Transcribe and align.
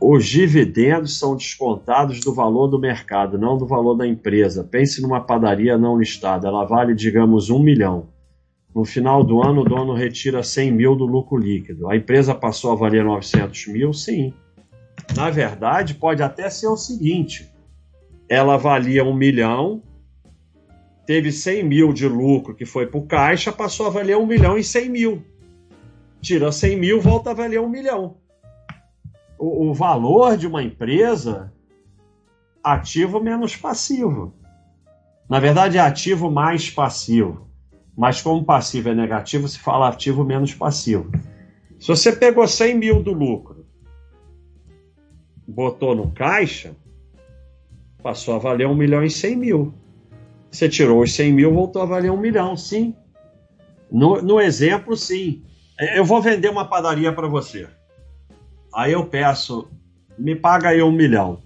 os 0.00 0.26
dividendos 0.26 1.18
são 1.18 1.36
descontados 1.36 2.20
do 2.20 2.32
valor 2.32 2.68
do 2.68 2.78
mercado, 2.78 3.36
não 3.36 3.58
do 3.58 3.66
valor 3.66 3.96
da 3.96 4.06
empresa. 4.06 4.62
Pense 4.62 5.02
numa 5.02 5.20
padaria 5.20 5.76
não 5.76 5.98
listada, 5.98 6.46
ela 6.46 6.64
vale, 6.64 6.94
digamos, 6.94 7.50
um 7.50 7.58
milhão. 7.58 8.08
No 8.72 8.84
final 8.84 9.24
do 9.24 9.42
ano, 9.42 9.62
o 9.62 9.64
dono 9.64 9.94
retira 9.94 10.42
100 10.42 10.70
mil 10.70 10.94
do 10.94 11.04
lucro 11.04 11.36
líquido. 11.36 11.90
A 11.90 11.96
empresa 11.96 12.32
passou 12.32 12.70
a 12.70 12.76
valer 12.76 13.04
900 13.04 13.66
mil? 13.68 13.92
Sim. 13.92 14.32
Na 15.16 15.30
verdade, 15.30 15.94
pode 15.94 16.22
até 16.22 16.48
ser 16.48 16.68
o 16.68 16.76
seguinte: 16.76 17.50
ela 18.28 18.56
valia 18.56 19.04
um 19.04 19.14
milhão, 19.14 19.82
teve 21.06 21.32
100 21.32 21.64
mil 21.64 21.92
de 21.92 22.06
lucro 22.06 22.54
que 22.54 22.64
foi 22.64 22.86
para 22.86 23.00
o 23.00 23.06
caixa, 23.06 23.50
passou 23.50 23.86
a 23.86 23.90
valer 23.90 24.16
um 24.16 24.26
milhão 24.26 24.56
e 24.56 24.62
100 24.62 24.88
mil. 24.90 25.22
Tira 26.20 26.52
100 26.52 26.76
mil, 26.76 27.00
volta 27.00 27.30
a 27.30 27.34
valer 27.34 27.60
um 27.60 27.68
milhão 27.68 28.16
o, 29.38 29.68
o 29.68 29.74
valor 29.74 30.36
de 30.36 30.46
uma 30.46 30.62
empresa 30.62 31.52
ativo 32.62 33.20
menos 33.20 33.56
passivo. 33.56 34.34
Na 35.28 35.38
verdade, 35.38 35.78
é 35.78 35.80
ativo 35.80 36.30
mais 36.30 36.70
passivo. 36.70 37.48
Mas 37.96 38.22
como 38.22 38.44
passivo 38.44 38.90
é 38.90 38.94
negativo, 38.94 39.48
se 39.48 39.58
fala 39.58 39.88
ativo 39.88 40.24
menos 40.24 40.54
passivo. 40.54 41.10
Se 41.78 41.88
você 41.88 42.12
pegou 42.12 42.46
100 42.46 42.74
mil 42.76 43.02
do 43.02 43.12
lucro, 43.12 43.66
botou 45.46 45.94
no 45.94 46.10
caixa, 46.10 46.76
passou 48.02 48.34
a 48.34 48.38
valer 48.38 48.66
1 48.66 48.74
milhão 48.74 49.02
e 49.02 49.10
100 49.10 49.36
mil. 49.36 49.74
Você 50.50 50.68
tirou 50.68 51.02
os 51.02 51.12
100 51.12 51.32
mil, 51.32 51.52
voltou 51.52 51.82
a 51.82 51.86
valer 51.86 52.10
1 52.10 52.16
milhão, 52.16 52.56
sim. 52.56 52.94
No, 53.90 54.22
no 54.22 54.40
exemplo, 54.40 54.96
sim. 54.96 55.42
Eu 55.94 56.04
vou 56.04 56.20
vender 56.20 56.50
uma 56.50 56.64
padaria 56.64 57.12
para 57.12 57.28
você. 57.28 57.68
Aí 58.74 58.92
eu 58.92 59.06
peço, 59.06 59.68
me 60.18 60.34
paga 60.34 60.68
aí 60.70 60.82
um 60.82 60.92
milhão. 60.92 61.40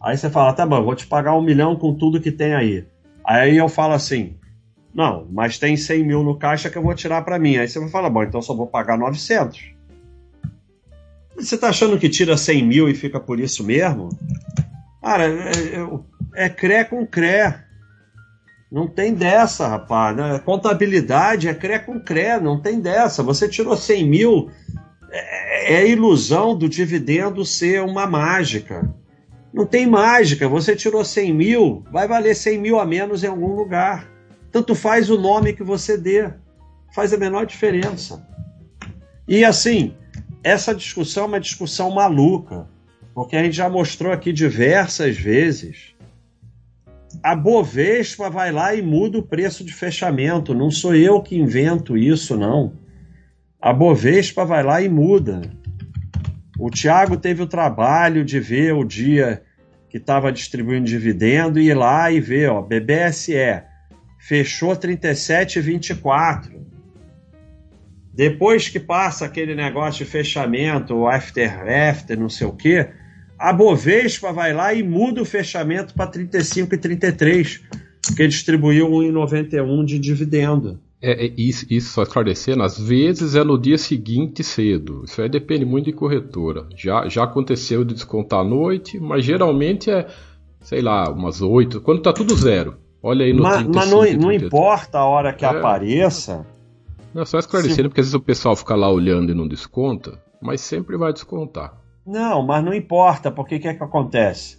Aí 0.00 0.16
você 0.16 0.30
fala, 0.30 0.52
tá 0.52 0.64
bom, 0.64 0.82
vou 0.82 0.94
te 0.94 1.06
pagar 1.06 1.34
um 1.34 1.42
milhão 1.42 1.76
com 1.76 1.94
tudo 1.94 2.20
que 2.20 2.30
tem 2.30 2.54
aí. 2.54 2.86
Aí 3.24 3.56
eu 3.56 3.68
falo 3.68 3.94
assim, 3.94 4.36
não, 4.94 5.26
mas 5.30 5.58
tem 5.58 5.76
100 5.76 6.04
mil 6.04 6.22
no 6.22 6.36
caixa 6.36 6.70
que 6.70 6.78
eu 6.78 6.82
vou 6.82 6.94
tirar 6.94 7.22
para 7.22 7.38
mim. 7.38 7.56
Aí 7.56 7.68
você 7.68 7.78
vai 7.78 7.88
falar, 7.88 8.10
bom, 8.10 8.22
então 8.22 8.40
só 8.40 8.54
vou 8.54 8.66
pagar 8.66 8.98
900. 8.98 9.72
Você 11.36 11.56
tá 11.56 11.68
achando 11.68 11.98
que 11.98 12.08
tira 12.08 12.36
100 12.36 12.64
mil 12.64 12.88
e 12.88 12.94
fica 12.94 13.20
por 13.20 13.38
isso 13.38 13.62
mesmo? 13.62 14.08
Cara, 15.00 15.24
é, 15.24 15.52
é, 16.34 16.46
é 16.46 16.48
CRE 16.48 16.84
com 16.84 17.06
CRE. 17.06 17.54
Não 18.70 18.88
tem 18.88 19.14
dessa, 19.14 19.68
rapaz. 19.68 20.16
Né? 20.16 20.38
Contabilidade 20.40 21.48
é 21.48 21.54
CRE 21.54 21.78
com 21.78 22.00
CRE, 22.00 22.40
não 22.42 22.60
tem 22.60 22.80
dessa. 22.80 23.22
Você 23.22 23.48
tirou 23.48 23.76
100 23.76 24.08
mil, 24.08 24.50
é, 25.10 25.74
é 25.74 25.78
a 25.78 25.84
ilusão 25.84 26.56
do 26.56 26.68
dividendo 26.68 27.44
ser 27.44 27.82
uma 27.82 28.06
mágica. 28.06 28.94
Não 29.52 29.66
tem 29.66 29.86
mágica. 29.86 30.48
Você 30.48 30.76
tirou 30.76 31.04
100 31.04 31.34
mil, 31.34 31.84
vai 31.90 32.06
valer 32.06 32.34
100 32.34 32.58
mil 32.58 32.78
a 32.78 32.86
menos 32.86 33.24
em 33.24 33.28
algum 33.28 33.54
lugar. 33.54 34.10
Tanto 34.50 34.74
faz 34.74 35.10
o 35.10 35.18
nome 35.18 35.52
que 35.52 35.62
você 35.62 35.96
dê. 35.96 36.30
Faz 36.94 37.12
a 37.12 37.18
menor 37.18 37.46
diferença. 37.46 38.26
E 39.26 39.44
assim, 39.44 39.94
essa 40.42 40.74
discussão 40.74 41.24
é 41.24 41.26
uma 41.26 41.40
discussão 41.40 41.90
maluca, 41.90 42.66
porque 43.14 43.36
a 43.36 43.42
gente 43.42 43.56
já 43.56 43.68
mostrou 43.68 44.12
aqui 44.12 44.32
diversas 44.32 45.16
vezes. 45.16 45.94
A 47.22 47.34
Bovespa 47.34 48.30
vai 48.30 48.52
lá 48.52 48.74
e 48.74 48.82
muda 48.82 49.18
o 49.18 49.22
preço 49.22 49.64
de 49.64 49.72
fechamento. 49.72 50.54
Não 50.54 50.70
sou 50.70 50.94
eu 50.94 51.20
que 51.22 51.36
invento 51.36 51.96
isso, 51.96 52.36
não. 52.36 52.72
A 53.60 53.72
Bovespa 53.72 54.44
vai 54.44 54.62
lá 54.62 54.80
e 54.80 54.88
muda. 54.88 55.40
O 56.56 56.70
Tiago 56.70 57.16
teve 57.16 57.42
o 57.42 57.46
trabalho 57.46 58.24
de 58.24 58.38
ver 58.38 58.72
o 58.72 58.84
dia 58.84 59.42
que 59.90 59.96
estava 59.96 60.30
distribuindo 60.30 60.86
dividendo 60.86 61.58
e 61.58 61.68
ir 61.68 61.74
lá 61.74 62.10
e 62.10 62.20
ver, 62.20 62.50
ó, 62.50 62.62
BBSE 62.62 63.62
fechou 64.18 64.76
37,24. 64.76 66.58
Depois 68.14 68.68
que 68.68 68.78
passa 68.78 69.24
aquele 69.24 69.56
negócio 69.56 70.04
de 70.04 70.10
fechamento, 70.10 71.06
after 71.08 71.68
after, 71.68 72.18
não 72.18 72.28
sei 72.28 72.46
o 72.46 72.52
quê, 72.52 72.88
a 73.36 73.52
Bovespa 73.52 74.32
vai 74.32 74.52
lá 74.52 74.72
e 74.72 74.84
muda 74.84 75.22
o 75.22 75.24
fechamento 75.24 75.94
para 75.94 76.10
35,33, 76.10 77.60
porque 78.02 78.28
distribuiu 78.28 78.88
1,91 78.88 79.84
de 79.84 79.98
dividendo. 79.98 80.80
É, 81.00 81.26
é, 81.26 81.32
isso, 81.36 81.64
isso, 81.70 81.92
só 81.92 82.02
esclarecendo, 82.02 82.62
às 82.62 82.78
vezes 82.78 83.36
é 83.36 83.44
no 83.44 83.56
dia 83.56 83.78
seguinte 83.78 84.42
cedo. 84.42 85.04
Isso 85.04 85.22
aí 85.22 85.28
depende 85.28 85.64
muito 85.64 85.84
de 85.84 85.92
corretora. 85.92 86.66
Já, 86.76 87.08
já 87.08 87.22
aconteceu 87.22 87.84
de 87.84 87.94
descontar 87.94 88.40
à 88.40 88.44
noite, 88.44 88.98
mas 88.98 89.24
geralmente 89.24 89.90
é, 89.90 90.08
sei 90.60 90.82
lá, 90.82 91.08
umas 91.10 91.40
oito, 91.40 91.80
quando 91.80 92.02
tá 92.02 92.12
tudo 92.12 92.34
zero. 92.34 92.76
Olha 93.00 93.24
aí 93.24 93.32
no 93.32 93.44
Mas, 93.44 93.64
mas 93.66 93.90
não, 93.90 94.02
não 94.14 94.32
importa 94.32 94.98
a 94.98 95.06
hora 95.06 95.32
que 95.32 95.44
é. 95.44 95.48
apareça. 95.48 96.44
Não, 97.14 97.24
só 97.24 97.38
esclarecendo, 97.38 97.82
se... 97.82 97.88
porque 97.88 98.00
às 98.00 98.06
vezes 98.06 98.14
o 98.14 98.20
pessoal 98.20 98.56
fica 98.56 98.74
lá 98.74 98.90
olhando 98.90 99.30
e 99.30 99.34
não 99.34 99.46
desconta, 99.46 100.20
mas 100.42 100.60
sempre 100.60 100.96
vai 100.96 101.12
descontar. 101.12 101.74
Não, 102.04 102.44
mas 102.44 102.64
não 102.64 102.74
importa, 102.74 103.30
porque 103.30 103.56
o 103.56 103.60
que 103.60 103.68
é 103.68 103.74
que 103.74 103.84
acontece? 103.84 104.58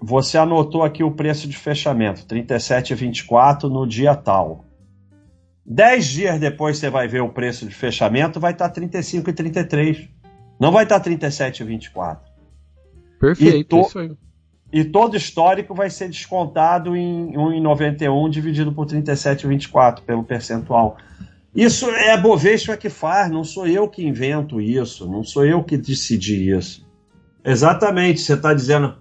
Você 0.00 0.36
anotou 0.36 0.82
aqui 0.82 1.04
o 1.04 1.12
preço 1.12 1.48
de 1.48 1.56
fechamento, 1.56 2.26
37,24 2.26 3.64
no 3.64 3.86
dia 3.86 4.14
tal. 4.14 4.64
Dez 5.68 6.06
dias 6.06 6.38
depois 6.38 6.78
você 6.78 6.88
vai 6.88 7.08
ver 7.08 7.22
o 7.22 7.28
preço 7.28 7.66
de 7.66 7.74
fechamento, 7.74 8.38
vai 8.38 8.52
estar 8.52 8.70
35,33. 8.70 10.08
Não 10.60 10.70
vai 10.70 10.84
estar 10.84 11.00
37,24. 11.00 12.18
Perfeito, 13.18 13.56
e 13.56 13.64
to... 13.64 13.80
isso 13.80 13.98
aí. 13.98 14.12
E 14.72 14.84
todo 14.84 15.16
histórico 15.16 15.74
vai 15.74 15.88
ser 15.90 16.08
descontado 16.08 16.96
em 16.96 17.32
1,91 17.32 18.30
dividido 18.30 18.72
por 18.72 18.86
37,24 18.86 20.02
pelo 20.02 20.24
percentual. 20.24 20.96
Isso 21.54 21.88
é 21.90 22.12
a 22.12 22.16
Bovespa 22.16 22.76
que 22.76 22.90
faz, 22.90 23.30
não 23.30 23.42
sou 23.42 23.66
eu 23.66 23.88
que 23.88 24.06
invento 24.06 24.60
isso, 24.60 25.10
não 25.10 25.24
sou 25.24 25.44
eu 25.44 25.64
que 25.64 25.76
decidi 25.76 26.50
isso. 26.50 26.86
Exatamente, 27.44 28.20
você 28.20 28.34
está 28.34 28.52
dizendo 28.52 28.96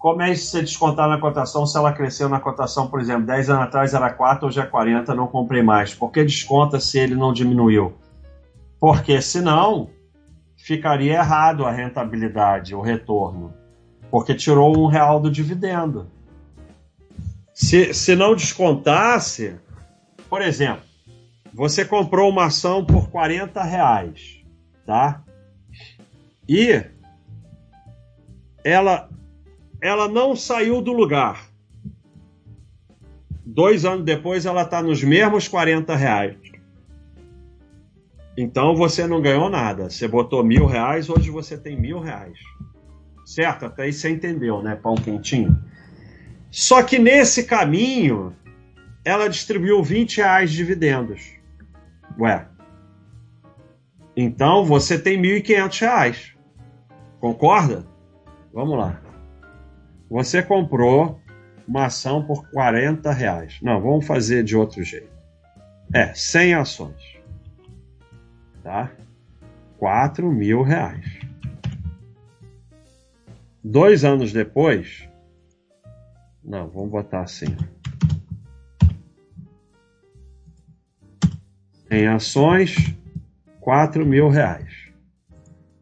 como 0.00 0.22
é 0.22 0.32
isso 0.32 0.60
descontar 0.60 1.08
na 1.08 1.20
cotação 1.20 1.64
se 1.64 1.76
ela 1.76 1.92
cresceu 1.92 2.28
na 2.28 2.40
cotação, 2.40 2.88
por 2.88 3.00
exemplo, 3.00 3.26
10 3.26 3.50
anos 3.50 3.62
atrás 3.62 3.94
era 3.94 4.10
4, 4.10 4.48
hoje 4.48 4.58
é 4.58 4.66
40, 4.66 5.14
não 5.14 5.28
comprei 5.28 5.62
mais. 5.62 5.94
Por 5.94 6.10
que 6.10 6.24
desconta 6.24 6.80
se 6.80 6.98
ele 6.98 7.14
não 7.14 7.32
diminuiu? 7.32 7.92
Porque 8.80 9.22
senão 9.22 9.88
ficaria 10.56 11.12
errado 11.14 11.64
a 11.64 11.70
rentabilidade, 11.70 12.74
o 12.74 12.80
retorno 12.80 13.60
porque 14.10 14.34
tirou 14.34 14.76
um 14.76 14.86
real 14.86 15.20
do 15.20 15.30
dividendo. 15.30 16.10
Se, 17.54 17.94
se 17.94 18.16
não 18.16 18.34
descontasse, 18.34 19.56
por 20.28 20.42
exemplo, 20.42 20.82
você 21.52 21.84
comprou 21.84 22.28
uma 22.28 22.46
ação 22.46 22.84
por 22.84 23.08
40 23.10 23.62
reais, 23.62 24.42
tá? 24.84 25.22
E 26.48 26.84
ela, 28.64 29.08
ela 29.80 30.08
não 30.08 30.36
saiu 30.36 30.82
do 30.82 30.92
lugar. 30.92 31.48
Dois 33.44 33.84
anos 33.84 34.04
depois 34.04 34.46
ela 34.46 34.62
está 34.62 34.82
nos 34.82 35.02
mesmos 35.02 35.48
40 35.48 35.94
reais. 35.96 36.36
Então 38.36 38.76
você 38.76 39.06
não 39.06 39.20
ganhou 39.20 39.50
nada. 39.50 39.90
Você 39.90 40.06
botou 40.06 40.44
mil 40.44 40.66
reais, 40.66 41.08
hoje 41.08 41.30
você 41.30 41.58
tem 41.58 41.78
mil 41.78 41.98
reais. 41.98 42.38
Certo? 43.24 43.66
Até 43.66 43.84
aí 43.84 43.92
você 43.92 44.10
entendeu, 44.10 44.62
né? 44.62 44.76
Pão 44.76 44.94
quentinho. 44.94 45.58
Só 46.50 46.82
que 46.82 46.98
nesse 46.98 47.44
caminho, 47.44 48.34
ela 49.04 49.28
distribuiu 49.28 49.82
20 49.82 50.18
reais 50.18 50.50
de 50.50 50.56
dividendos. 50.56 51.32
Ué. 52.18 52.46
Então 54.16 54.64
você 54.64 54.98
tem 54.98 55.20
1.500 55.20 55.80
reais. 55.80 56.34
Concorda? 57.20 57.86
Vamos 58.52 58.78
lá. 58.78 59.09
Você 60.10 60.42
comprou 60.42 61.20
uma 61.68 61.86
ação 61.86 62.26
por 62.26 62.50
40 62.50 63.12
reais. 63.12 63.60
Não, 63.62 63.80
vamos 63.80 64.04
fazer 64.04 64.42
de 64.42 64.56
outro 64.56 64.82
jeito. 64.82 65.08
É, 65.94 66.12
100 66.12 66.54
ações. 66.54 67.20
Tá? 68.60 68.90
4 69.78 70.30
mil 70.32 70.62
reais. 70.62 71.20
Dois 73.62 74.04
anos 74.04 74.32
depois. 74.32 75.08
Não, 76.42 76.68
vamos 76.68 76.90
botar 76.90 77.20
assim. 77.20 77.56
Em 81.88 82.08
ações, 82.08 82.96
4 83.60 84.04
mil 84.04 84.28
reais. 84.28 84.90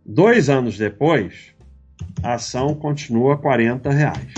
Dois 0.05 0.51
anos 0.51 0.77
depois, 0.77 1.55
a 2.23 2.35
ação 2.35 2.75
continua 2.75 3.39
40 3.39 3.91
reais. 3.91 4.35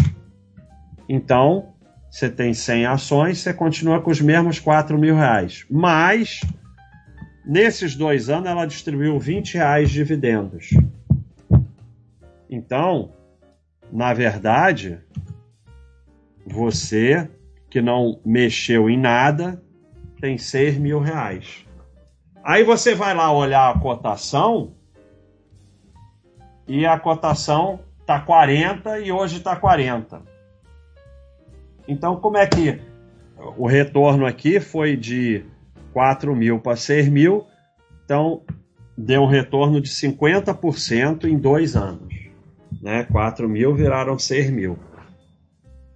Então, 1.09 1.73
você 2.11 2.29
tem 2.29 2.53
100 2.53 2.87
ações, 2.87 3.39
você 3.39 3.55
continua 3.55 4.01
com 4.01 4.11
os 4.11 4.21
mesmos 4.21 4.59
4 4.59 4.99
mil 4.99 5.15
reais. 5.15 5.65
Mas, 5.71 6.41
nesses 7.47 7.95
dois 7.95 8.29
anos, 8.29 8.49
ela 8.49 8.67
distribuiu 8.67 9.19
20 9.19 9.55
reais 9.55 9.89
de 9.91 9.95
dividendos. 9.95 10.71
Então, 12.49 13.13
na 13.93 14.13
verdade, 14.13 15.01
você 16.47 17.29
que 17.71 17.81
não 17.81 18.21
mexeu 18.25 18.91
em 18.91 18.99
nada 18.99 19.63
tem 20.21 20.37
6 20.37 20.77
mil 20.79 20.99
reais. 21.01 21.65
Aí 22.43 22.65
você 22.65 22.95
vai 22.95 23.15
lá 23.15 23.33
olhar 23.33 23.71
a 23.71 23.79
cotação 23.79 24.75
e 26.67 26.87
a 26.87 26.99
cotação 26.99 27.81
tá 28.07 28.21
40 28.21 29.01
e 29.01 29.13
hoje 29.13 29.41
tá 29.41 29.57
40. 29.57 30.23
Então, 31.87 32.17
como 32.17 32.37
é 32.37 32.47
que 32.47 32.81
o 33.57 33.67
retorno 33.67 34.27
aqui 34.27 34.61
foi 34.61 34.97
de 34.97 35.45
4 35.93 36.35
mil 36.35 36.61
para 36.61 36.77
6 36.77 37.09
mil? 37.09 37.47
Então, 38.05 38.43
deu 38.97 39.23
um 39.23 39.27
retorno 39.27 39.81
de 39.81 39.91
50% 39.91 41.25
em 41.25 41.39
dois 41.39 41.75
anos. 41.77 42.15
Né? 42.81 43.05
4 43.05 43.49
mil 43.49 43.75
viraram 43.75 44.19
6 44.19 44.51
mil. 44.51 44.79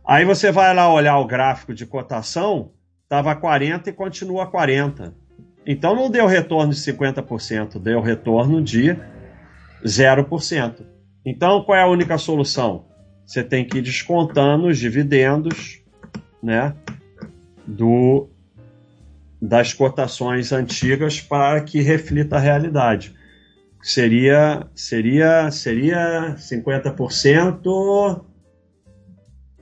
Aí 0.07 0.25
você 0.25 0.53
vai 0.53 0.75
lá 0.75 0.93
olhar 0.93 1.19
o 1.19 1.27
gráfico 1.27 1.73
de 1.73 1.87
cotação, 1.87 2.73
estava 3.05 3.35
40 3.35 3.89
e 3.89 3.93
continua 3.93 4.47
40. 4.47 5.15
Então 5.67 5.97
não 5.97 6.11
deu 6.11 6.27
retorno 6.27 6.73
de 6.73 6.79
50%, 6.79 7.79
deu 7.79 8.01
retorno 8.01 8.63
de 8.63 8.99
0%. 9.85 10.87
Então 11.25 11.63
qual 11.65 11.79
é 11.79 11.83
a 11.83 11.89
única 11.89 12.19
solução? 12.19 12.87
Você 13.27 13.43
tem 13.43 13.65
que 13.67 13.79
ir 13.79 13.83
descontando 13.83 14.67
os 14.67 14.79
dividendos 14.79 15.81
né, 16.43 16.75
do, 17.67 18.29
das 19.41 19.73
cotações 19.73 20.53
antigas 20.53 21.21
para 21.21 21.61
que 21.63 21.81
reflita 21.81 22.37
a 22.37 22.41
realidade. 22.41 23.15
Seria 23.83 24.67
seria 24.75 25.51
seria 25.51 26.37
50% 26.39 28.25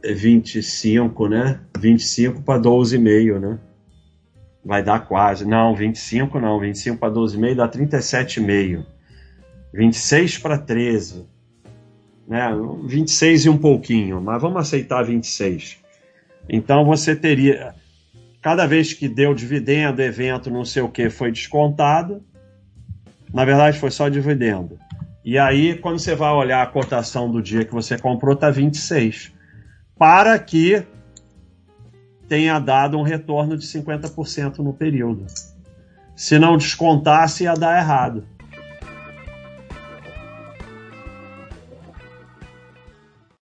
25, 0.05 1.29
né? 1.29 1.61
25 1.79 2.43
para 2.43 2.61
12,5, 2.61 3.39
né? 3.39 3.59
Vai 4.65 4.83
dar 4.83 5.01
quase. 5.01 5.45
Não, 5.45 5.75
25 5.75 6.41
não. 6.41 6.59
25 6.59 6.99
para 6.99 7.13
12,5 7.13 7.55
dá 7.55 7.69
37,5. 7.69 8.85
26 9.73 10.39
para 10.39 10.59
13. 10.59 11.27
Né? 12.27 12.49
26 12.87 13.47
e 13.47 13.49
um 13.49 13.59
pouquinho, 13.59 14.21
mas 14.21 14.41
vamos 14.41 14.61
aceitar 14.61 15.03
26. 15.03 15.79
Então 16.49 16.85
você 16.85 17.15
teria. 17.17 17.75
Cada 18.41 18.67
vez 18.67 18.93
que 18.93 19.09
deu 19.09 19.35
dividendo, 19.35 20.03
evento, 20.03 20.51
não 20.51 20.65
sei 20.65 20.83
o 20.83 20.89
que, 20.89 21.09
foi 21.09 21.31
descontado. 21.31 22.23
Na 23.33 23.45
verdade, 23.45 23.79
foi 23.79 23.91
só 23.91 24.09
dividendo. 24.09 24.79
E 25.25 25.39
aí, 25.39 25.77
quando 25.79 26.01
você 26.01 26.17
vai 26.17 26.33
olhar 26.33 26.61
a 26.63 26.67
cotação 26.67 27.31
do 27.31 27.41
dia 27.41 27.65
que 27.65 27.73
você 27.73 27.97
comprou, 27.97 28.35
tá 28.35 28.51
26 28.51 29.33
para 29.97 30.37
que 30.37 30.85
tenha 32.27 32.59
dado 32.59 32.99
um 32.99 33.03
retorno 33.03 33.57
de 33.57 33.65
50% 33.65 34.59
no 34.59 34.73
período. 34.73 35.27
Se 36.17 36.41
não 36.41 36.57
descontasse, 36.57 37.45
ia 37.45 37.55
dar 37.55 37.79
errado. 37.79 38.27